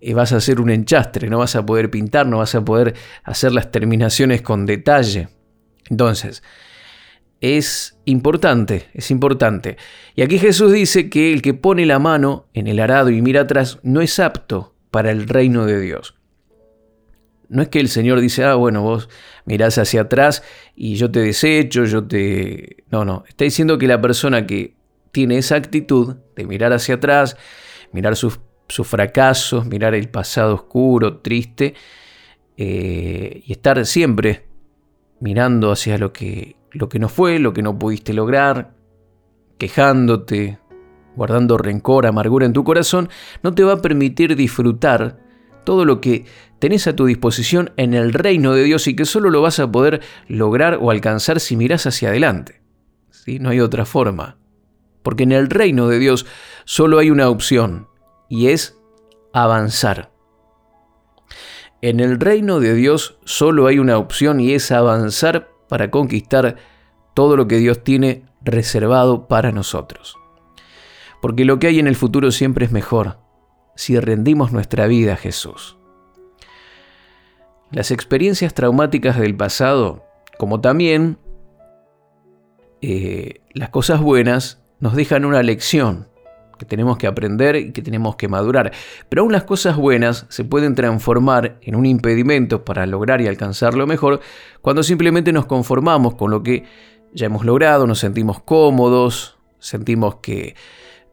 Eh, 0.00 0.14
vas 0.14 0.32
a 0.32 0.36
hacer 0.36 0.60
un 0.60 0.70
enchastre, 0.70 1.28
no 1.28 1.38
vas 1.38 1.56
a 1.56 1.64
poder 1.64 1.90
pintar, 1.90 2.26
no 2.26 2.38
vas 2.38 2.54
a 2.54 2.64
poder 2.64 2.94
hacer 3.24 3.52
las 3.52 3.70
terminaciones 3.70 4.42
con 4.42 4.66
detalle. 4.66 5.28
Entonces, 5.88 6.42
es 7.40 7.98
importante, 8.04 8.88
es 8.94 9.10
importante. 9.10 9.76
Y 10.14 10.22
aquí 10.22 10.38
Jesús 10.38 10.72
dice 10.72 11.10
que 11.10 11.32
el 11.32 11.42
que 11.42 11.54
pone 11.54 11.86
la 11.86 11.98
mano 11.98 12.46
en 12.54 12.66
el 12.66 12.80
arado 12.80 13.10
y 13.10 13.22
mira 13.22 13.42
atrás 13.42 13.78
no 13.82 14.00
es 14.00 14.18
apto 14.18 14.74
para 14.90 15.10
el 15.10 15.28
reino 15.28 15.66
de 15.66 15.80
Dios. 15.80 16.14
No 17.48 17.62
es 17.62 17.68
que 17.68 17.78
el 17.78 17.88
Señor 17.88 18.20
dice, 18.20 18.44
ah, 18.44 18.54
bueno, 18.54 18.82
vos 18.82 19.08
mirás 19.44 19.78
hacia 19.78 20.02
atrás 20.02 20.42
y 20.74 20.96
yo 20.96 21.10
te 21.10 21.20
desecho, 21.20 21.84
yo 21.84 22.04
te... 22.04 22.84
No, 22.90 23.04
no, 23.04 23.24
está 23.28 23.44
diciendo 23.44 23.78
que 23.78 23.86
la 23.86 24.00
persona 24.00 24.46
que 24.46 24.74
tiene 25.12 25.38
esa 25.38 25.54
actitud 25.54 26.16
de 26.34 26.44
mirar 26.44 26.72
hacia 26.72 26.96
atrás, 26.96 27.36
mirar 27.92 28.16
sus, 28.16 28.40
fracasos, 28.68 29.66
mirar 29.66 29.94
el 29.94 30.08
pasado 30.08 30.54
oscuro, 30.54 31.18
triste, 31.18 31.74
eh, 32.56 33.42
y 33.44 33.52
estar 33.52 33.84
siempre 33.86 34.46
mirando 35.20 35.70
hacia 35.72 35.98
lo 35.98 36.12
que, 36.12 36.56
lo 36.72 36.88
que 36.88 36.98
no 36.98 37.08
fue, 37.08 37.38
lo 37.38 37.52
que 37.52 37.62
no 37.62 37.78
pudiste 37.78 38.12
lograr, 38.12 38.74
quejándote, 39.58 40.58
guardando 41.14 41.58
rencor, 41.58 42.06
amargura 42.06 42.46
en 42.46 42.52
tu 42.52 42.64
corazón, 42.64 43.08
no 43.42 43.54
te 43.54 43.64
va 43.64 43.74
a 43.74 43.82
permitir 43.82 44.36
disfrutar 44.36 45.18
todo 45.64 45.84
lo 45.84 46.00
que 46.00 46.26
tenés 46.58 46.86
a 46.86 46.94
tu 46.94 47.06
disposición 47.06 47.72
en 47.76 47.94
el 47.94 48.12
reino 48.12 48.52
de 48.52 48.64
Dios 48.64 48.86
y 48.86 48.94
que 48.94 49.04
solo 49.04 49.30
lo 49.30 49.42
vas 49.42 49.58
a 49.58 49.70
poder 49.70 50.00
lograr 50.28 50.78
o 50.80 50.90
alcanzar 50.90 51.40
si 51.40 51.56
mirás 51.56 51.86
hacia 51.86 52.10
adelante. 52.10 52.62
¿Sí? 53.10 53.38
No 53.38 53.50
hay 53.50 53.60
otra 53.60 53.84
forma. 53.84 54.38
Porque 55.02 55.24
en 55.24 55.32
el 55.32 55.50
reino 55.50 55.88
de 55.88 55.98
Dios 55.98 56.26
solo 56.64 56.98
hay 56.98 57.10
una 57.10 57.28
opción 57.28 57.88
y 58.28 58.48
es 58.48 58.78
avanzar. 59.32 60.10
En 61.82 62.00
el 62.00 62.18
reino 62.18 62.58
de 62.60 62.74
Dios 62.74 63.18
solo 63.24 63.66
hay 63.66 63.78
una 63.78 63.98
opción 63.98 64.40
y 64.40 64.52
es 64.52 64.72
avanzar 64.72 65.50
para 65.68 65.90
conquistar 65.90 66.56
todo 67.14 67.36
lo 67.36 67.46
que 67.46 67.58
Dios 67.58 67.84
tiene 67.84 68.24
reservado 68.42 69.28
para 69.28 69.52
nosotros. 69.52 70.16
Porque 71.20 71.44
lo 71.44 71.58
que 71.58 71.66
hay 71.66 71.78
en 71.78 71.86
el 71.86 71.96
futuro 71.96 72.30
siempre 72.30 72.66
es 72.66 72.72
mejor 72.72 73.18
si 73.74 73.98
rendimos 73.98 74.52
nuestra 74.52 74.86
vida 74.86 75.14
a 75.14 75.16
Jesús. 75.16 75.76
Las 77.70 77.90
experiencias 77.90 78.54
traumáticas 78.54 79.18
del 79.18 79.36
pasado, 79.36 80.04
como 80.38 80.60
también 80.60 81.18
eh, 82.80 83.40
las 83.52 83.70
cosas 83.70 84.00
buenas, 84.00 84.62
nos 84.80 84.94
dejan 84.94 85.24
una 85.24 85.42
lección 85.42 86.08
que 86.58 86.64
tenemos 86.64 86.98
que 86.98 87.06
aprender 87.06 87.56
y 87.56 87.72
que 87.72 87.82
tenemos 87.82 88.16
que 88.16 88.28
madurar. 88.28 88.72
Pero 89.08 89.22
aún 89.22 89.32
las 89.32 89.44
cosas 89.44 89.76
buenas 89.76 90.26
se 90.28 90.44
pueden 90.44 90.74
transformar 90.74 91.58
en 91.62 91.76
un 91.76 91.86
impedimento 91.86 92.64
para 92.64 92.86
lograr 92.86 93.20
y 93.20 93.26
alcanzar 93.26 93.74
lo 93.74 93.86
mejor 93.86 94.20
cuando 94.62 94.82
simplemente 94.82 95.32
nos 95.32 95.46
conformamos 95.46 96.14
con 96.14 96.30
lo 96.30 96.42
que 96.42 96.64
ya 97.12 97.26
hemos 97.26 97.44
logrado, 97.44 97.86
nos 97.86 98.00
sentimos 98.00 98.42
cómodos, 98.42 99.38
sentimos 99.58 100.16
que 100.16 100.54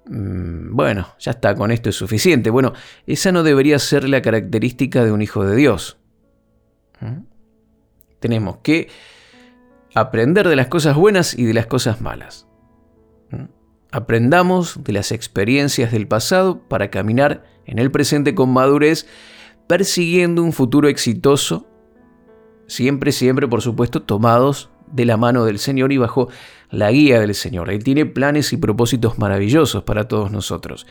Mm, 0.05 0.75
bueno, 0.75 1.07
ya 1.19 1.31
está, 1.31 1.55
con 1.55 1.71
esto 1.71 1.89
es 1.89 1.95
suficiente. 1.95 2.49
Bueno, 2.49 2.73
esa 3.07 3.31
no 3.31 3.43
debería 3.43 3.79
ser 3.79 4.07
la 4.09 4.21
característica 4.21 5.03
de 5.03 5.11
un 5.11 5.21
hijo 5.21 5.45
de 5.45 5.55
Dios. 5.55 5.97
¿Mm? 6.99 7.25
tenemos 8.19 8.59
que 8.59 8.87
aprender 9.93 10.47
de 10.47 10.55
las 10.55 10.67
cosas 10.67 10.95
buenas 10.95 11.37
y 11.37 11.43
de 11.43 11.53
las 11.53 11.65
cosas 11.65 11.99
malas. 11.99 12.47
¿Mm? 13.31 13.62
Aprendamos 13.93 14.83
de 14.83 14.91
las 14.91 15.11
experiencias 15.11 15.91
del 15.91 16.07
pasado 16.07 16.63
para 16.67 16.89
caminar 16.89 17.45
en 17.67 17.77
el 17.77 17.91
presente 17.91 18.33
con 18.33 18.51
madurez, 18.51 19.05
persiguiendo 19.67 20.41
un 20.41 20.51
futuro 20.51 20.87
exitoso, 20.87 21.67
siempre, 22.65 23.11
siempre, 23.11 23.47
por 23.47 23.61
supuesto, 23.61 24.01
tomados 24.01 24.71
de 24.87 25.05
la 25.05 25.15
mano 25.15 25.45
del 25.45 25.59
Señor 25.59 25.91
y 25.91 25.99
bajo 25.99 26.29
la 26.71 26.89
guía 26.89 27.19
del 27.19 27.35
Señor. 27.35 27.69
Él 27.69 27.83
tiene 27.83 28.07
planes 28.07 28.51
y 28.51 28.57
propósitos 28.57 29.19
maravillosos 29.19 29.83
para 29.83 30.07
todos 30.07 30.31
nosotros. 30.31 30.87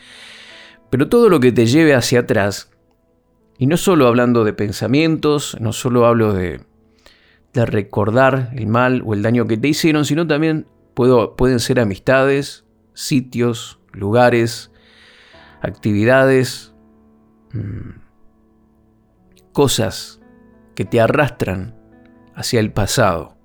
Pero 0.89 1.09
todo 1.09 1.29
lo 1.29 1.41
que 1.41 1.51
te 1.51 1.67
lleve 1.67 1.97
hacia 1.97 2.21
atrás, 2.21 2.71
y 3.59 3.67
no 3.67 3.79
solo 3.79 4.07
hablando 4.07 4.45
de 4.45 4.53
pensamientos, 4.53 5.57
no 5.59 5.73
solo 5.73 6.07
hablo 6.07 6.35
de, 6.35 6.61
recordar 7.53 8.51
el 8.55 8.69
mal 8.69 9.03
o 9.05 9.13
el 9.13 9.23
daño 9.23 9.49
que 9.49 9.57
te 9.57 9.67
hicieron, 9.67 10.05
sino 10.05 10.25
también 10.25 10.69
pueden 10.95 11.59
ser 11.59 11.81
amistades, 11.81 12.65
sitios, 12.95 13.79
lugares, 13.93 14.71
actividades, 15.61 16.75
mm, 17.53 18.01
cosas 19.53 20.21
que 20.75 20.85
te 20.85 21.01
arrastran 21.01 21.75
hacia 22.35 22.61
el 22.61 22.73
pasado. 22.73 23.37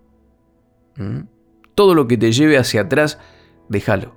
Todo 1.76 1.94
lo 1.94 2.08
que 2.08 2.18
te 2.18 2.32
lleve 2.32 2.58
hacia 2.58 2.82
atrás, 2.82 3.20
déjalo, 3.70 4.16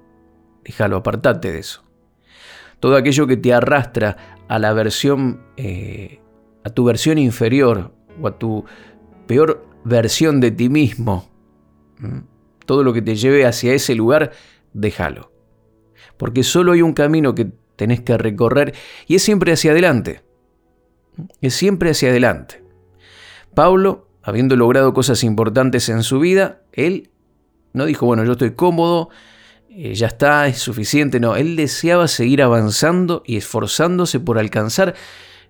déjalo, 0.65 0.97
apartate 0.97 1.53
de 1.53 1.59
eso. 1.59 1.85
Todo 2.79 2.97
aquello 2.97 3.27
que 3.27 3.37
te 3.37 3.53
arrastra 3.53 4.39
a 4.49 4.59
la 4.59 4.73
versión, 4.73 5.43
eh, 5.59 6.21
a 6.65 6.71
tu 6.71 6.85
versión 6.85 7.19
inferior 7.19 7.93
o 8.21 8.29
a 8.29 8.39
tu 8.39 8.65
peor 9.27 9.67
versión 9.85 10.41
de 10.41 10.51
ti 10.51 10.69
mismo, 10.71 11.29
todo 12.65 12.83
lo 12.83 12.93
que 12.93 13.03
te 13.03 13.17
lleve 13.17 13.45
hacia 13.45 13.75
ese 13.75 13.95
lugar, 13.95 14.33
déjalo. 14.73 15.33
Porque 16.17 16.43
solo 16.43 16.73
hay 16.73 16.83
un 16.83 16.93
camino 16.93 17.35
que 17.35 17.53
tenés 17.77 18.01
que 18.01 18.17
recorrer 18.19 18.75
y 19.07 19.15
es 19.15 19.23
siempre 19.23 19.53
hacia 19.53 19.73
adelante. 19.73 20.23
Es 21.41 21.55
siempre 21.55 21.91
hacia 21.91 22.11
adelante. 22.11 22.63
Pablo, 23.55 24.09
habiendo 24.23 24.57
logrado 24.57 24.93
cosas 24.95 25.25
importantes 25.25 25.89
en 25.89 26.03
su 26.03 26.21
vida, 26.21 26.63
él 26.73 27.11
no 27.73 27.87
dijo, 27.87 28.07
bueno, 28.07 28.25
yo 28.25 28.33
estoy 28.33 28.53
cómodo, 28.53 29.11
eh, 29.69 29.95
ya 29.95 30.09
está, 30.09 30.47
es 30.47 30.59
suficiente. 30.59 31.21
No, 31.21 31.37
él 31.37 31.57
deseaba 31.57 32.09
seguir 32.09 32.43
avanzando 32.43 33.23
y 33.25 33.37
esforzándose 33.37 34.21
por 34.21 34.39
alcanzar 34.39 34.95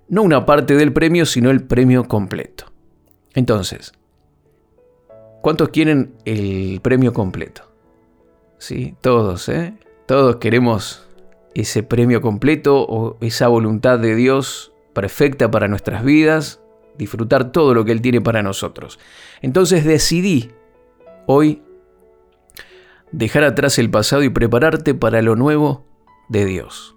no 0.09 0.23
una 0.23 0.45
parte 0.45 0.75
del 0.75 0.93
premio, 0.93 1.25
sino 1.27 1.51
el 1.51 1.63
premio 1.65 2.07
completo. 2.07 2.67
Entonces, 3.35 3.93
¿cuántos 5.41 5.69
quieren 5.69 6.15
el 6.25 6.81
premio 6.83 7.13
completo? 7.13 7.70
Sí, 8.61 8.95
todos, 9.01 9.49
¿eh? 9.49 9.73
Todos 10.05 10.37
queremos 10.37 11.09
ese 11.55 11.83
premio 11.83 12.21
completo 12.21 12.85
o 12.87 13.17
esa 13.23 13.49
voluntad 13.49 13.99
de 13.99 14.15
Dios 14.15 14.71
perfecta 14.93 15.51
para 15.51 15.67
nuestras 15.67 16.05
vidas, 16.05 16.61
disfrutar 16.99 17.53
todo 17.53 17.73
lo 17.73 17.87
que 17.87 17.93
Él 17.93 18.03
tiene 18.03 18.21
para 18.21 18.43
nosotros. 18.43 18.99
Entonces 19.41 19.87
decidí 19.87 20.51
hoy 21.25 21.63
dejar 23.13 23.45
atrás 23.45 23.79
el 23.79 23.91
pasado 23.91 24.23
y 24.25 24.29
prepararte 24.29 24.95
para 24.95 25.23
lo 25.23 25.37
nuevo 25.37 25.87
de 26.29 26.45
Dios. 26.45 26.95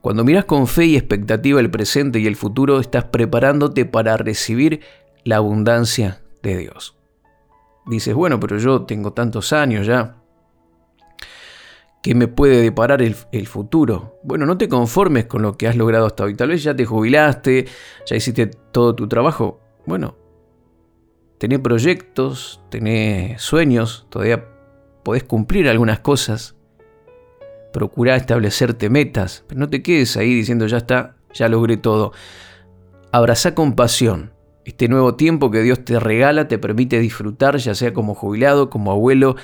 Cuando 0.00 0.22
miras 0.22 0.44
con 0.44 0.68
fe 0.68 0.84
y 0.84 0.96
expectativa 0.96 1.58
el 1.58 1.72
presente 1.72 2.20
y 2.20 2.28
el 2.28 2.36
futuro, 2.36 2.78
estás 2.78 3.06
preparándote 3.06 3.86
para 3.86 4.16
recibir 4.16 4.82
la 5.24 5.38
abundancia 5.38 6.22
de 6.44 6.58
Dios. 6.58 6.96
Dices, 7.86 8.14
bueno, 8.14 8.40
pero 8.40 8.58
yo 8.58 8.82
tengo 8.82 9.12
tantos 9.12 9.52
años 9.52 9.86
ya. 9.86 10.16
¿Qué 12.02 12.14
me 12.14 12.28
puede 12.28 12.60
deparar 12.60 13.00
el, 13.00 13.46
futuro? 13.46 14.18
Bueno, 14.22 14.44
no 14.44 14.58
te 14.58 14.68
conformes 14.68 15.24
con 15.24 15.40
lo 15.40 15.56
que 15.56 15.68
has 15.68 15.76
logrado 15.76 16.06
hasta 16.06 16.24
hoy. 16.24 16.34
Tal 16.34 16.48
vez 16.48 16.62
ya 16.62 16.76
te 16.76 16.84
jubilaste, 16.84 17.66
ya 18.06 18.16
hiciste 18.16 18.46
todo 18.46 18.94
tu 18.94 19.08
trabajo. 19.08 19.60
Bueno, 19.86 20.16
tenés 21.38 21.60
proyectos, 21.60 22.60
tenés 22.68 23.40
sueños, 23.40 24.06
todavía 24.10 24.44
podés 25.02 25.24
cumplir 25.24 25.66
algunas 25.68 26.00
cosas. 26.00 26.56
Procurá 27.72 28.16
establecerte 28.16 28.90
metas, 28.90 29.44
pero 29.46 29.60
no 29.60 29.70
te 29.70 29.82
quedes 29.82 30.18
ahí 30.18 30.34
diciendo 30.34 30.66
ya 30.66 30.76
está, 30.76 31.16
ya 31.32 31.48
logré 31.48 31.78
todo. 31.78 32.12
Abraza 33.12 33.54
con 33.54 33.76
pasión 33.76 34.33
este 34.64 34.88
nuevo 34.88 35.14
tiempo 35.14 35.50
que 35.50 35.62
Dios 35.62 35.84
te 35.84 36.00
regala 36.00 36.48
te 36.48 36.58
permite 36.58 36.98
disfrutar, 36.98 37.56
ya 37.58 37.74
sea 37.74 37.92
como 37.92 38.14
jubilado, 38.14 38.70
como 38.70 38.90
abuelo, 38.92 39.36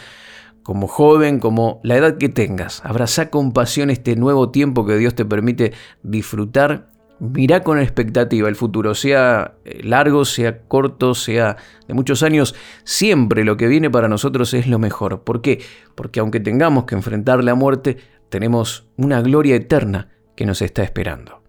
como 0.63 0.87
joven, 0.87 1.41
como 1.41 1.81
la 1.83 1.97
edad 1.97 2.17
que 2.19 2.29
tengas. 2.29 2.85
Abraza 2.85 3.31
con 3.31 3.53
pasión 3.53 3.91
este 3.91 4.17
nuevo 4.17 4.51
tiempo 4.51 4.87
que 4.87 4.97
Dios 4.97 5.15
te 5.15 5.25
permite 5.25 5.73
disfrutar. 6.03 6.91
Mirá 7.19 7.63
con 7.63 7.79
expectativa 7.79 8.49
el 8.49 8.57
futuro, 8.57 8.95
sea 8.95 9.57
eh, 9.67 9.81
largo, 9.83 10.25
sea 10.25 10.63
corto, 10.63 11.15
sea 11.15 11.57
de 11.87 11.93
muchos 11.93 12.23
años, 12.23 12.55
siempre 12.85 13.45
lo 13.45 13.59
que 13.59 13.69
viene 13.69 13.91
para 13.91 14.09
nosotros 14.09 14.55
es 14.55 14.67
lo 14.67 14.79
mejor. 14.79 15.23
¿Por 15.23 15.43
qué? 15.43 15.63
Porque 15.95 16.21
aunque 16.21 16.41
tengamos 16.41 16.85
que 16.85 16.95
enfrentar 16.95 17.45
la 17.45 17.55
muerte, 17.55 17.99
tenemos 18.31 18.87
una 18.97 19.21
gloria 19.21 19.57
eterna 19.57 20.09
que 20.35 20.47
nos 20.47 20.63
está 20.63 20.83
esperando. 20.83 21.40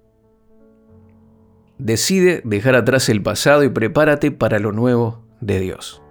Decide 1.81 2.43
dejar 2.45 2.75
atrás 2.75 3.09
el 3.09 3.23
pasado 3.23 3.63
y 3.63 3.69
prepárate 3.69 4.29
para 4.29 4.59
lo 4.59 4.71
nuevo 4.71 5.25
de 5.39 5.59
Dios. 5.59 6.03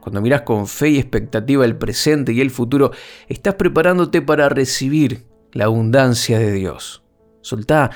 Cuando 0.00 0.20
miras 0.20 0.42
con 0.42 0.66
fe 0.66 0.88
y 0.88 0.98
expectativa 0.98 1.64
el 1.64 1.76
presente 1.76 2.32
y 2.32 2.40
el 2.40 2.50
futuro, 2.50 2.90
estás 3.28 3.54
preparándote 3.54 4.20
para 4.20 4.48
recibir 4.48 5.28
la 5.52 5.66
abundancia 5.66 6.40
de 6.40 6.50
Dios. 6.50 7.04
Soltá 7.40 7.92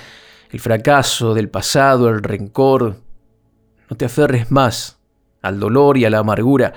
el 0.52 0.60
fracaso 0.60 1.34
del 1.34 1.48
pasado, 1.48 2.10
el 2.10 2.22
rencor. 2.22 2.98
No 3.90 3.96
te 3.96 4.04
aferres 4.04 4.52
más 4.52 5.00
al 5.42 5.58
dolor 5.58 5.98
y 5.98 6.04
a 6.04 6.10
la 6.10 6.18
amargura. 6.18 6.74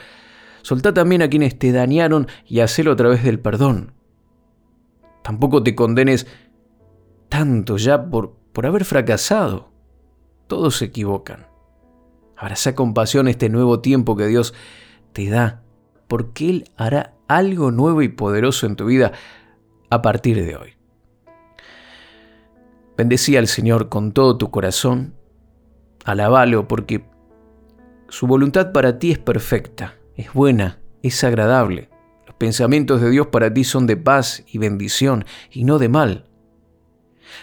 Soltá 0.64 0.96
también 0.96 1.22
a 1.22 1.30
quienes 1.30 1.60
te 1.60 1.72
dañaron 1.72 2.26
y 2.48 2.62
hacelo 2.62 2.94
a 2.94 2.96
través 2.96 3.24
del 3.24 3.40
perdón. 3.40 3.94
Tampoco 5.22 5.62
te 5.62 5.76
condenes 5.76 6.26
tanto 7.30 7.78
ya 7.78 8.10
por, 8.10 8.36
por 8.52 8.66
haber 8.66 8.84
fracasado. 8.84 9.69
Todos 10.50 10.78
se 10.78 10.86
equivocan. 10.86 11.46
Abraza 12.36 12.74
con 12.74 12.96
pasión 12.96 13.28
este 13.28 13.50
nuevo 13.50 13.82
tiempo 13.82 14.18
que 14.18 14.26
Dios 14.26 14.56
te 15.14 15.30
da, 15.30 15.62
porque 16.08 16.50
Él 16.50 16.72
hará 16.76 17.14
algo 17.28 17.70
nuevo 17.70 18.02
y 18.02 18.08
poderoso 18.08 18.66
en 18.66 18.76
tu 18.76 18.86
vida 18.86 19.12
a 19.92 20.02
partir 20.02 20.44
de 20.44 20.56
hoy. 20.56 20.74
Bendecí 22.98 23.38
al 23.38 23.48
Señor 23.48 23.90
con 23.90 24.12
todo 24.12 24.40
tu 24.40 24.50
corazón, 24.50 25.14
alabalo 26.04 26.68
porque 26.68 27.06
su 28.08 28.26
voluntad 28.26 28.72
para 28.72 28.98
ti 28.98 29.12
es 29.12 29.20
perfecta, 29.20 30.00
es 30.16 30.34
buena, 30.34 30.80
es 31.04 31.24
agradable. 31.24 31.92
Los 32.26 32.36
pensamientos 32.38 33.02
de 33.02 33.12
Dios 33.12 33.28
para 33.28 33.54
ti 33.54 33.64
son 33.64 33.86
de 33.86 33.98
paz 33.98 34.44
y 34.48 34.58
bendición 34.58 35.26
y 35.52 35.64
no 35.64 35.78
de 35.78 35.90
mal. 35.90 36.26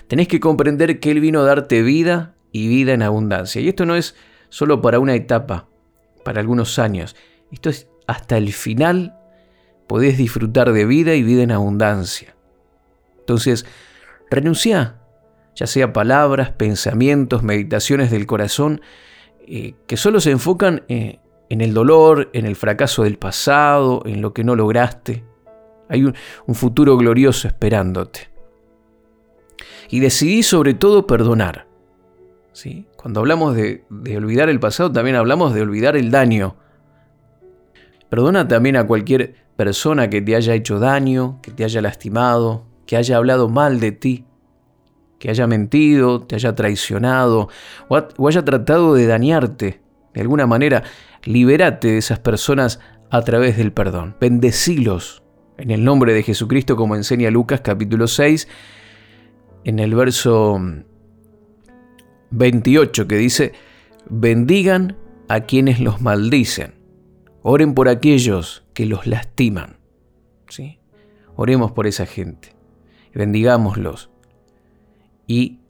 Tenés 0.08 0.26
que 0.26 0.40
comprender 0.40 0.98
que 0.98 1.12
Él 1.12 1.20
vino 1.20 1.38
a 1.38 1.44
darte 1.44 1.82
vida 1.82 2.35
y 2.52 2.68
vida 2.68 2.92
en 2.92 3.02
abundancia. 3.02 3.60
Y 3.60 3.68
esto 3.68 3.86
no 3.86 3.96
es 3.96 4.14
solo 4.48 4.80
para 4.80 4.98
una 4.98 5.14
etapa, 5.14 5.68
para 6.24 6.40
algunos 6.40 6.78
años. 6.78 7.16
Esto 7.52 7.70
es 7.70 7.88
hasta 8.06 8.36
el 8.36 8.52
final 8.52 9.14
podés 9.86 10.18
disfrutar 10.18 10.72
de 10.72 10.84
vida 10.84 11.14
y 11.14 11.22
vida 11.22 11.42
en 11.42 11.52
abundancia. 11.52 12.34
Entonces, 13.18 13.66
renuncia, 14.30 14.96
ya 15.54 15.66
sea 15.66 15.92
palabras, 15.92 16.50
pensamientos, 16.50 17.42
meditaciones 17.42 18.10
del 18.10 18.26
corazón, 18.26 18.80
eh, 19.46 19.74
que 19.86 19.96
solo 19.96 20.20
se 20.20 20.30
enfocan 20.32 20.84
eh, 20.88 21.20
en 21.48 21.60
el 21.60 21.72
dolor, 21.72 22.30
en 22.32 22.46
el 22.46 22.56
fracaso 22.56 23.04
del 23.04 23.18
pasado, 23.18 24.02
en 24.06 24.20
lo 24.20 24.32
que 24.32 24.44
no 24.44 24.56
lograste. 24.56 25.24
Hay 25.88 26.04
un, 26.04 26.14
un 26.46 26.54
futuro 26.54 26.96
glorioso 26.96 27.46
esperándote. 27.46 28.28
Y 29.88 30.00
decidí 30.00 30.42
sobre 30.42 30.74
todo 30.74 31.06
perdonar. 31.06 31.66
Cuando 32.96 33.20
hablamos 33.20 33.54
de, 33.54 33.84
olvidar 34.16 34.48
el 34.48 34.60
pasado, 34.60 34.90
también 34.90 35.16
hablamos 35.16 35.54
de 35.54 35.62
olvidar 35.62 35.96
el 35.96 36.10
daño. 36.10 36.56
Perdona 38.08 38.48
también 38.48 38.76
a 38.76 38.86
cualquier 38.86 39.34
persona 39.56 40.08
que 40.08 40.22
te 40.22 40.36
haya 40.36 40.54
hecho 40.54 40.78
daño, 40.78 41.40
que 41.42 41.50
te 41.50 41.64
haya 41.64 41.82
lastimado, 41.82 42.64
que 42.86 42.96
haya 42.96 43.16
hablado 43.16 43.48
mal 43.48 43.80
de 43.80 43.92
ti, 43.92 44.24
que 45.18 45.30
haya 45.30 45.46
mentido, 45.46 46.22
te 46.22 46.34
haya 46.34 46.54
traicionado 46.54 47.48
o, 47.88 48.28
haya 48.28 48.44
tratado 48.44 48.94
de 48.94 49.06
dañarte. 49.06 49.80
De 50.14 50.20
alguna 50.22 50.46
manera, 50.46 50.82
libérate 51.24 51.88
de 51.88 51.98
esas 51.98 52.20
personas 52.20 52.80
a 53.10 53.22
través 53.22 53.56
del 53.56 53.72
perdón. 53.72 54.16
Bendecilos 54.20 55.22
en 55.58 55.70
el 55.70 55.84
nombre 55.84 56.14
de 56.14 56.22
Jesucristo, 56.22 56.76
como 56.76 56.96
enseña 56.96 57.30
Lucas 57.30 57.60
capítulo 57.60 58.06
6, 58.06 58.48
en 59.64 59.78
el 59.78 59.94
verso 59.94 60.60
28 62.36 63.08
que 63.08 63.16
dice, 63.16 63.52
bendigan 64.10 64.96
a 65.28 65.40
quienes 65.40 65.80
los 65.80 66.00
maldicen. 66.00 66.74
Oren 67.42 67.74
por 67.74 67.88
aquellos 67.88 68.64
que 68.74 68.86
los 68.86 69.06
lastiman. 69.06 69.78
¿Sí? 70.48 70.78
Oremos 71.34 71.72
por 71.72 71.86
esa 71.86 72.04
gente. 72.06 72.54
Bendigámoslos. 73.14 74.10
Y 75.26 75.60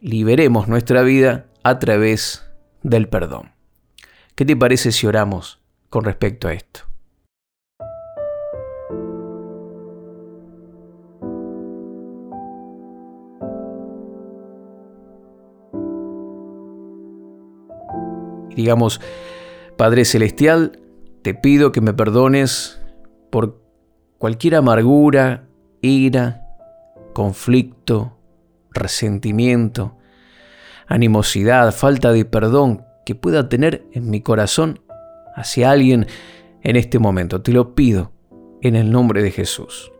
liberemos 0.00 0.68
nuestra 0.68 1.02
vida 1.02 1.46
a 1.62 1.78
través 1.78 2.50
del 2.82 3.08
perdón. 3.08 3.52
¿Qué 4.34 4.44
te 4.44 4.56
parece 4.56 4.90
si 4.90 5.06
oramos 5.06 5.62
con 5.88 6.04
respecto 6.04 6.48
a 6.48 6.52
esto? 6.52 6.91
Digamos, 18.62 19.00
Padre 19.76 20.04
Celestial, 20.04 20.78
te 21.22 21.34
pido 21.34 21.72
que 21.72 21.80
me 21.80 21.92
perdones 21.92 22.80
por 23.30 23.60
cualquier 24.18 24.54
amargura, 24.54 25.48
ira, 25.80 26.46
conflicto, 27.12 28.16
resentimiento, 28.70 29.98
animosidad, 30.86 31.74
falta 31.74 32.12
de 32.12 32.24
perdón 32.24 32.84
que 33.04 33.16
pueda 33.16 33.48
tener 33.48 33.84
en 33.92 34.10
mi 34.10 34.20
corazón 34.20 34.80
hacia 35.34 35.72
alguien 35.72 36.06
en 36.62 36.76
este 36.76 37.00
momento. 37.00 37.42
Te 37.42 37.50
lo 37.50 37.74
pido 37.74 38.12
en 38.60 38.76
el 38.76 38.92
nombre 38.92 39.24
de 39.24 39.32
Jesús. 39.32 39.90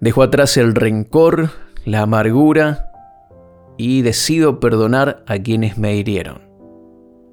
Dejo 0.00 0.24
atrás 0.24 0.56
el 0.56 0.74
rencor, 0.74 1.50
la 1.84 2.02
amargura 2.02 2.90
y 3.76 4.02
decido 4.02 4.58
perdonar 4.58 5.22
a 5.28 5.38
quienes 5.38 5.78
me 5.78 5.94
hirieron. 5.94 6.49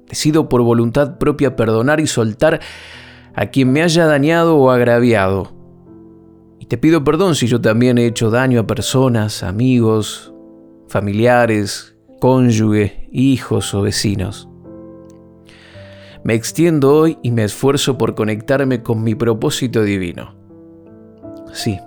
Decido 0.08 0.48
por 0.48 0.62
voluntad 0.62 1.18
propia 1.18 1.56
perdonar 1.56 2.00
y 2.00 2.06
soltar 2.06 2.60
a 3.34 3.46
quien 3.46 3.72
me 3.72 3.82
haya 3.82 4.06
dañado 4.06 4.56
o 4.56 4.70
agraviado. 4.70 5.52
Y 6.58 6.66
te 6.66 6.78
pido 6.78 7.04
perdón 7.04 7.34
si 7.34 7.46
yo 7.46 7.60
también 7.60 7.98
he 7.98 8.06
hecho 8.06 8.30
daño 8.30 8.60
a 8.60 8.66
personas, 8.66 9.42
amigos, 9.42 10.32
familiares, 10.88 11.96
cónyuge, 12.20 13.08
hijos 13.12 13.74
o 13.74 13.82
vecinos. 13.82 14.48
Me 16.24 16.34
extiendo 16.34 16.94
hoy 16.94 17.18
y 17.22 17.30
me 17.30 17.44
esfuerzo 17.44 17.96
por 17.96 18.14
conectarme 18.14 18.82
con 18.82 19.02
mi 19.02 19.14
propósito 19.14 19.82
divino. 19.82 20.34
Sí, 21.52 21.78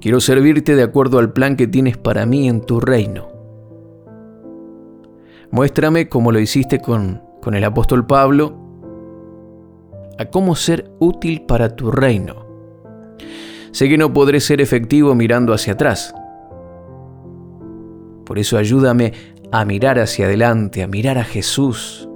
quiero 0.00 0.20
servirte 0.20 0.74
de 0.74 0.82
acuerdo 0.82 1.18
al 1.18 1.32
plan 1.32 1.56
que 1.56 1.66
tienes 1.66 1.96
para 1.96 2.26
mí 2.26 2.48
en 2.48 2.62
tu 2.62 2.80
reino. 2.80 3.29
Muéstrame 5.50 6.08
como 6.08 6.32
lo 6.32 6.38
hiciste 6.38 6.80
con, 6.80 7.22
con 7.42 7.54
el 7.54 7.64
apóstol 7.64 8.06
Pablo, 8.06 8.56
a 10.18 10.26
cómo 10.26 10.54
ser 10.54 10.90
útil 10.98 11.42
para 11.42 11.74
tu 11.74 11.90
reino. 11.90 12.46
Sé 13.72 13.88
que 13.88 13.98
no 13.98 14.12
podré 14.12 14.40
ser 14.40 14.60
efectivo 14.60 15.14
mirando 15.14 15.52
hacia 15.52 15.72
atrás. 15.72 16.14
Por 18.26 18.38
eso 18.38 18.58
ayúdame 18.58 19.12
a 19.50 19.64
mirar 19.64 19.98
hacia 19.98 20.26
adelante, 20.26 20.82
a 20.82 20.86
mirar 20.86 21.18
a 21.18 21.24
Jesús, 21.24 22.08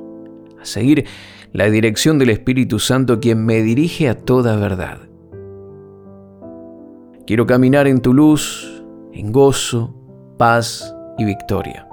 a 0.61 0.65
seguir 0.65 1.07
la 1.53 1.71
dirección 1.71 2.19
del 2.19 2.31
Espíritu 2.31 2.79
Santo 2.79 3.21
quien 3.21 3.45
me 3.45 3.63
dirige 3.63 4.09
a 4.09 4.17
toda 4.17 4.57
verdad. 4.57 4.99
Quiero 7.27 7.47
caminar 7.47 7.87
en 7.87 8.01
tu 8.01 8.13
luz, 8.13 8.85
en 9.13 9.33
gozo, 9.33 9.95
paz 10.37 10.95
y 11.17 11.25
victoria. 11.25 11.89